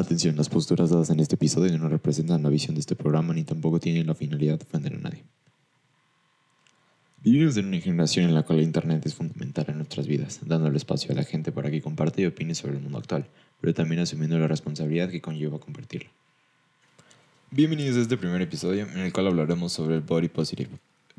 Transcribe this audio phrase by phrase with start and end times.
[0.00, 3.44] Atención, las posturas dadas en este episodio no representan la visión de este programa ni
[3.44, 5.24] tampoco tienen la finalidad de ofender a nadie.
[7.22, 10.78] Vivimos en una generación en la cual el Internet es fundamental en nuestras vidas, dándole
[10.78, 13.26] espacio a la gente para que comparte y opine sobre el mundo actual,
[13.60, 16.08] pero también asumiendo la responsabilidad que conlleva compartirlo.
[17.50, 20.70] Bienvenidos a este primer episodio en el cual hablaremos sobre el Body Positive.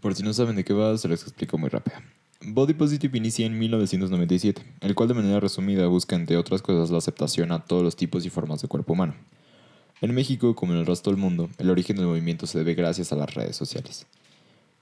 [0.00, 1.98] Por si no saben de qué va, se los explico muy rápido.
[2.42, 6.96] Body Positive inicia en 1997, el cual de manera resumida busca entre otras cosas la
[6.96, 9.14] aceptación a todos los tipos y formas de cuerpo humano.
[10.00, 13.12] En México, como en el resto del mundo, el origen del movimiento se debe gracias
[13.12, 14.06] a las redes sociales.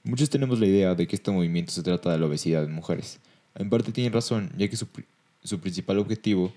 [0.05, 3.19] Muchos tenemos la idea de que este movimiento se trata de la obesidad en mujeres.
[3.55, 4.87] En parte tienen razón, ya que su,
[5.43, 6.53] su principal objetivo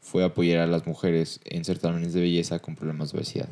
[0.00, 3.48] fue apoyar a las mujeres en certámenes de belleza con problemas de obesidad.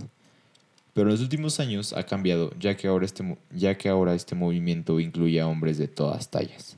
[0.94, 4.36] Pero en los últimos años ha cambiado, ya que ahora este, ya que ahora este
[4.36, 6.76] movimiento incluye a hombres de todas tallas.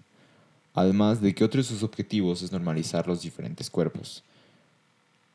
[0.75, 4.25] Además de que otro de sus objetivos es normalizar los diferentes cuerpos.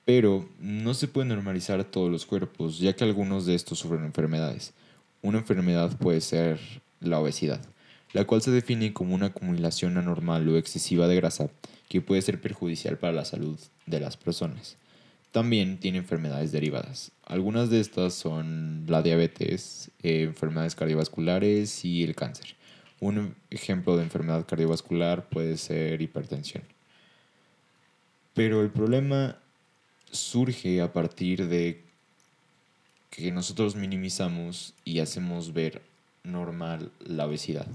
[0.03, 4.73] Pero no se puede normalizar todos los cuerpos, ya que algunos de estos sufren enfermedades.
[5.21, 6.59] Una enfermedad puede ser
[6.99, 7.61] la obesidad,
[8.11, 11.49] la cual se define como una acumulación anormal o excesiva de grasa
[11.87, 14.77] que puede ser perjudicial para la salud de las personas.
[15.31, 17.11] También tiene enfermedades derivadas.
[17.23, 22.58] Algunas de estas son la diabetes, eh, enfermedades cardiovasculares y el cáncer.
[22.99, 26.63] Un ejemplo de enfermedad cardiovascular puede ser hipertensión.
[28.33, 29.37] Pero el problema
[30.11, 31.83] surge a partir de
[33.09, 35.81] que nosotros minimizamos y hacemos ver
[36.23, 37.67] normal la obesidad.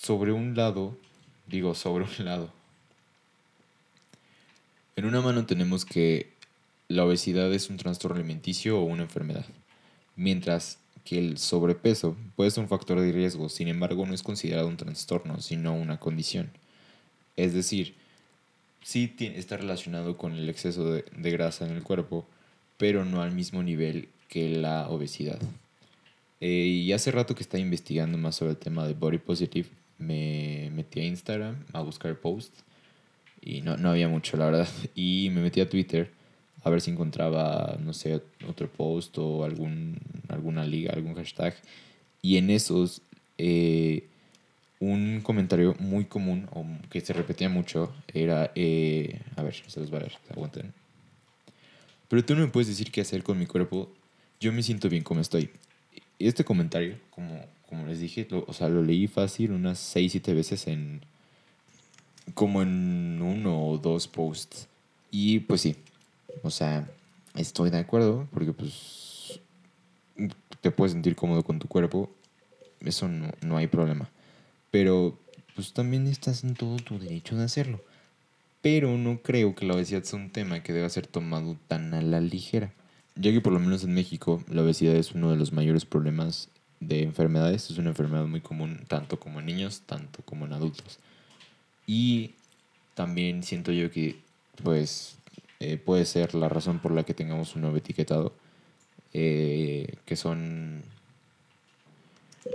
[0.00, 0.96] Sobre un lado,
[1.46, 2.52] digo sobre un lado,
[4.96, 6.32] en una mano tenemos que
[6.88, 9.46] la obesidad es un trastorno alimenticio o una enfermedad,
[10.16, 14.68] mientras que el sobrepeso puede ser un factor de riesgo, sin embargo no es considerado
[14.68, 16.50] un trastorno, sino una condición.
[17.36, 17.94] Es decir,
[18.82, 22.26] sí está relacionado con el exceso de, grasa en el cuerpo,
[22.76, 25.38] pero no al mismo nivel que la obesidad.
[26.40, 30.70] Eh, y hace rato que estaba investigando más sobre el tema de Body Positive, me
[30.74, 32.64] metí a Instagram a buscar posts
[33.42, 34.68] y no, no había mucho, la verdad.
[34.94, 36.10] Y me metí a Twitter
[36.62, 39.98] a ver si encontraba, no sé, otro post o algún,
[40.28, 41.54] alguna liga, algún hashtag.
[42.22, 43.02] Y en esos,
[43.38, 44.04] eh,
[44.78, 46.48] un comentario muy común,
[46.90, 50.72] que se repetía mucho, era, eh, a ver, se los va a ver, aguanten.
[52.08, 53.88] Pero tú no me puedes decir qué hacer con mi cuerpo,
[54.40, 55.50] yo me siento bien como estoy.
[56.18, 60.66] Este comentario, como, como les dije, o sea, lo leí fácil unas 6, 7 veces
[60.66, 61.00] en,
[62.34, 64.66] como en uno o dos posts.
[65.10, 65.76] Y pues sí,
[66.42, 66.88] o sea,
[67.34, 69.40] estoy de acuerdo porque pues
[70.60, 72.10] te puedes sentir cómodo con tu cuerpo,
[72.80, 74.08] eso no, no hay problema.
[74.70, 75.18] Pero
[75.54, 77.82] pues también estás en todo tu derecho de hacerlo.
[78.62, 82.02] Pero no creo que la obesidad sea un tema que deba ser tomado tan a
[82.02, 82.72] la ligera.
[83.16, 86.48] Ya que por lo menos en México la obesidad es uno de los mayores problemas
[86.78, 87.70] de enfermedades.
[87.70, 90.98] Es una enfermedad muy común tanto como en niños, tanto como en adultos.
[91.86, 92.32] Y
[92.94, 94.16] también siento yo que
[94.62, 95.16] pues
[95.60, 98.34] eh, puede ser la razón por la que tengamos un nuevo etiquetado,
[99.12, 100.82] eh, que son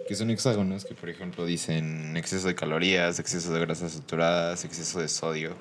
[0.08, 5.00] que son hexágonos que por ejemplo dicen exceso de calorías, exceso de grasas saturadas, exceso
[5.00, 5.56] de sodio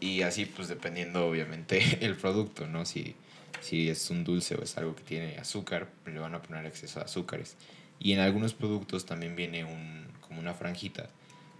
[0.00, 2.84] y así pues dependiendo obviamente el producto, ¿no?
[2.84, 3.14] Si,
[3.60, 6.98] si es un dulce o es algo que tiene azúcar, le van a poner exceso
[6.98, 7.56] de azúcares.
[8.00, 11.08] Y en algunos productos también viene un, como una franjita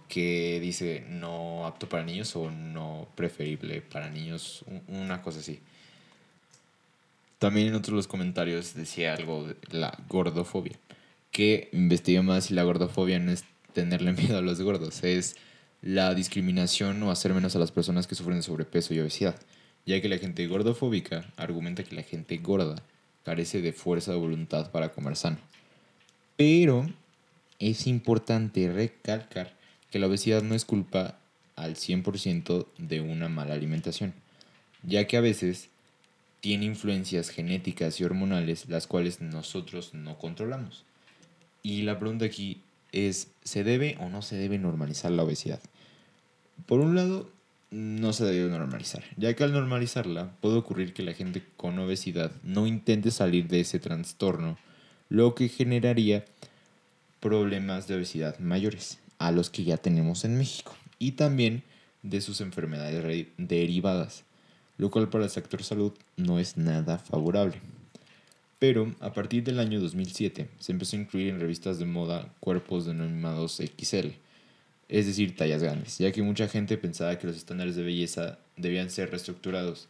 [0.09, 5.59] que dice no apto para niños o no preferible para niños, una cosa así.
[7.37, 10.77] También en otros los comentarios decía algo de la gordofobia,
[11.31, 15.37] que investigué más y la gordofobia no es tenerle miedo a los gordos, es
[15.81, 19.39] la discriminación o hacer menos a las personas que sufren de sobrepeso y obesidad,
[19.85, 22.75] ya que la gente gordofóbica argumenta que la gente gorda
[23.23, 25.37] carece de fuerza de voluntad para comer sano.
[26.35, 26.89] Pero
[27.59, 29.58] es importante recalcar
[29.91, 31.19] que la obesidad no es culpa
[31.55, 34.13] al 100% de una mala alimentación,
[34.83, 35.69] ya que a veces
[36.41, 40.85] tiene influencias genéticas y hormonales las cuales nosotros no controlamos.
[41.63, 45.59] Y la pregunta aquí es, ¿se debe o no se debe normalizar la obesidad?
[46.65, 47.29] Por un lado,
[47.71, 52.31] no se debe normalizar, ya que al normalizarla puede ocurrir que la gente con obesidad
[52.43, 54.57] no intente salir de ese trastorno,
[55.09, 56.25] lo que generaría
[57.19, 61.63] problemas de obesidad mayores a los que ya tenemos en México y también
[62.01, 64.23] de sus enfermedades derivadas,
[64.77, 67.61] lo cual para el sector salud no es nada favorable.
[68.57, 72.85] Pero a partir del año 2007 se empezó a incluir en revistas de moda cuerpos
[72.85, 74.07] denominados XL,
[74.89, 78.89] es decir, tallas grandes, ya que mucha gente pensaba que los estándares de belleza debían
[78.89, 79.87] ser reestructurados,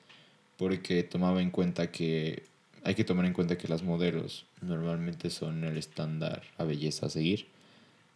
[0.57, 2.43] porque tomaba en cuenta que
[2.83, 7.09] hay que tomar en cuenta que las modelos normalmente son el estándar a belleza a
[7.09, 7.47] seguir,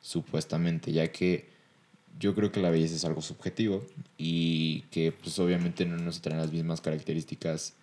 [0.04, 1.48] supuestamente, ya que
[2.20, 3.84] yo creo que la belleza es algo subjetivo
[4.18, 7.74] y que pues obviamente no nos traen las mismas características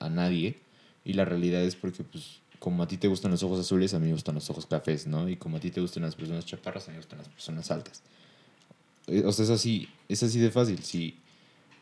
[0.00, 0.56] a nadie
[1.04, 3.98] y la realidad es porque pues como a ti te gustan los ojos azules, a
[3.98, 5.28] mí me gustan los ojos cafés, ¿no?
[5.28, 7.70] Y como a ti te gustan las personas chaparras, a mí me gustan las personas
[7.70, 8.02] altas.
[9.06, 10.82] Eh, o sea, es así, es así de fácil.
[10.82, 11.16] Si,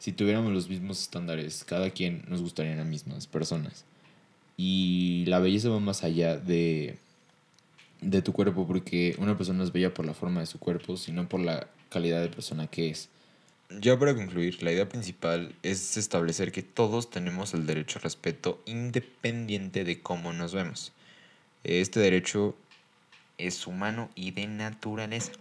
[0.01, 3.85] si tuviéramos los mismos estándares, cada quien nos gustarían las mismas personas.
[4.57, 6.99] Y la belleza va más allá de,
[8.01, 11.29] de tu cuerpo, porque una persona es bella por la forma de su cuerpo, sino
[11.29, 13.09] por la calidad de persona que es.
[13.71, 18.63] Ya para concluir, la idea principal es establecer que todos tenemos el derecho al respeto
[18.67, 20.93] independiente de cómo nos vemos.
[21.65, 22.55] Este derecho
[23.39, 25.33] es humano y de naturaleza.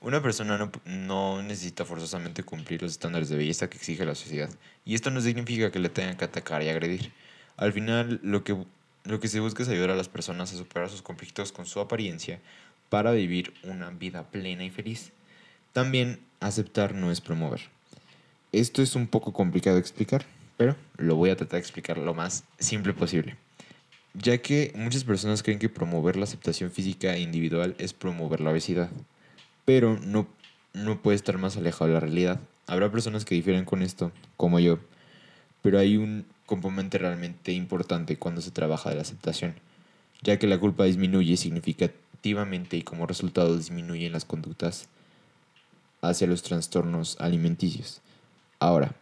[0.00, 4.50] Una persona no, no, necesita forzosamente cumplir los estándares de belleza que exige la sociedad,
[4.84, 7.12] y esto no significa que le tengan que atacar y agredir.
[7.56, 8.56] Al final, lo que,
[9.06, 11.80] lo que se busca es ayudar a las personas a superar sus conflictos con su
[11.80, 12.40] apariencia
[12.88, 15.12] para vivir una vida plena y feliz.
[15.72, 17.60] También aceptar no es promover.
[18.52, 20.24] Esto es un poco complicado de explicar,
[20.56, 23.36] pero lo voy a tratar de explicar lo más simple posible.
[24.14, 28.90] Ya que muchas personas creen que promover la aceptación física individual es promover la obesidad,
[29.64, 30.26] pero no,
[30.72, 32.40] no puede estar más alejado de la realidad.
[32.66, 34.78] Habrá personas que difieren con esto, como yo,
[35.60, 39.54] pero hay un componente realmente importante cuando se trabaja de la aceptación,
[40.22, 44.88] ya que la culpa disminuye significativamente y como resultado disminuyen las conductas
[46.00, 48.00] hacia los trastornos alimenticios.
[48.58, 48.94] Ahora,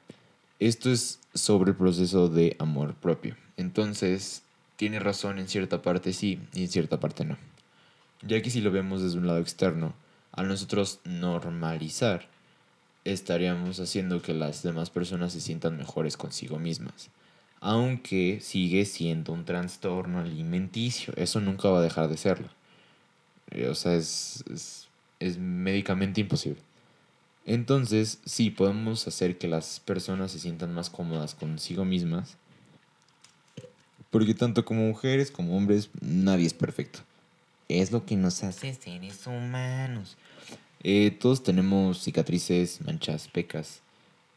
[0.58, 3.37] esto es sobre el proceso de amor propio.
[3.56, 4.43] Entonces,
[4.76, 7.37] tiene razón en cierta parte sí y en cierta parte no.
[8.23, 9.94] Ya que si lo vemos desde un lado externo,
[10.32, 12.29] al nosotros normalizar,
[13.05, 17.11] estaríamos haciendo que las demás personas se sientan mejores consigo mismas.
[17.66, 22.50] Aunque sigue siendo un trastorno alimenticio, eso nunca va a dejar de serlo.
[23.52, 24.88] Eh, o sea, es, es,
[25.19, 26.61] es médicamente imposible.
[27.46, 32.37] Entonces, sí, podemos hacer que las personas se sientan más cómodas consigo mismas.
[34.10, 36.99] Porque tanto como mujeres como hombres, nadie es perfecto.
[37.70, 40.19] Es lo que nos hace seres humanos.
[40.82, 43.81] Eh, todos tenemos cicatrices, manchas, pecas,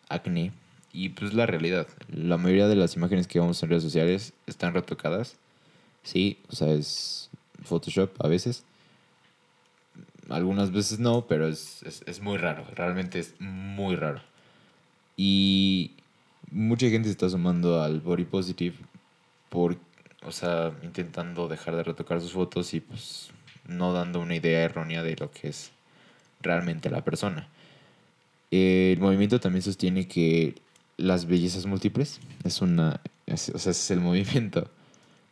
[0.08, 0.54] acné.
[0.98, 1.88] Y pues la realidad.
[2.12, 5.38] La mayoría de las imágenes que vemos en redes sociales están retocadas.
[6.02, 7.30] Sí, o sea, es
[7.66, 8.64] Photoshop a veces.
[10.28, 12.66] Algunas veces no, pero es, es, muy raro.
[12.74, 14.24] Realmente es muy raro.
[15.16, 15.92] Y
[16.50, 18.78] mucha gente se está sumando al body positive
[19.50, 19.78] por,
[20.24, 23.30] o sea, intentando dejar de retocar sus fotos y pues
[23.68, 25.70] no dando una idea errónea de lo que es
[26.42, 27.48] realmente la persona.
[28.50, 30.56] El movimiento también sostiene que
[30.98, 33.00] las bellezas múltiples es una,
[33.32, 34.70] o sea, es el movimiento,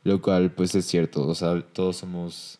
[0.03, 2.59] lo cual pues es cierto, o sea, todos somos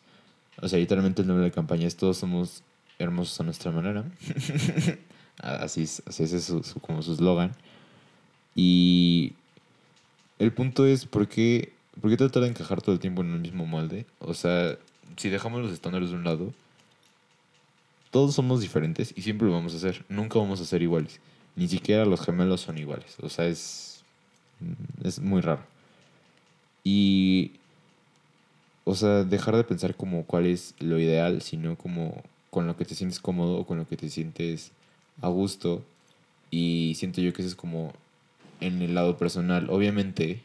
[0.60, 2.62] o sea, literalmente el nombre de la campaña es Todos somos
[2.98, 4.04] hermosos a nuestra manera.
[5.38, 7.54] así es, así es su, como su eslogan.
[8.54, 9.34] Y
[10.38, 13.40] el punto es, ¿por qué, ¿por qué tratar de encajar todo el tiempo en el
[13.40, 14.06] mismo molde?
[14.18, 14.78] O sea,
[15.16, 16.54] si dejamos los estándares de un lado,
[18.10, 20.06] todos somos diferentes y siempre lo vamos a hacer.
[20.08, 21.20] Nunca vamos a ser iguales.
[21.56, 23.16] Ni siquiera los gemelos son iguales.
[23.22, 24.04] O sea, es,
[25.02, 25.62] es muy raro.
[26.84, 27.52] Y
[28.88, 32.84] o sea, dejar de pensar como cuál es lo ideal, sino como con lo que
[32.84, 34.70] te sientes cómodo o con lo que te sientes
[35.20, 35.82] a gusto.
[36.52, 37.92] Y siento yo que eso es como
[38.60, 39.70] en el lado personal.
[39.70, 40.40] Obviamente,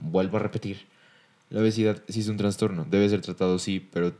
[0.00, 0.86] vuelvo a repetir,
[1.50, 4.14] la obesidad sí es un trastorno, debe ser tratado sí, pero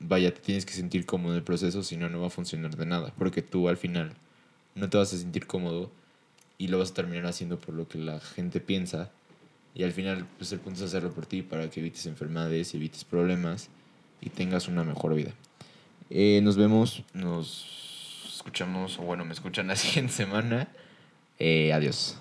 [0.00, 2.76] vaya, te tienes que sentir cómodo en el proceso, si no, no va a funcionar
[2.76, 4.12] de nada, porque tú al final
[4.78, 5.90] no te vas a sentir cómodo
[6.56, 9.10] y lo vas a terminar haciendo por lo que la gente piensa
[9.78, 13.04] y al final, pues el punto es hacerlo por ti para que evites enfermedades, evites
[13.04, 13.68] problemas
[14.20, 15.30] y tengas una mejor vida.
[16.10, 20.68] Eh, nos vemos, nos escuchamos, o bueno, me escuchan la siguiente semana.
[21.38, 22.18] Eh, adiós.